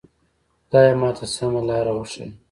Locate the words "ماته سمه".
1.01-1.61